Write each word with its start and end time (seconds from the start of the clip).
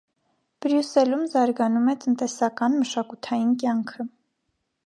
Բրյուսելում 0.65 1.25
զարգանում 1.33 1.93
է 1.95 1.95
տնտեսական, 2.05 2.75
մշակութային 2.81 3.55
կյանքը։ 3.65 4.09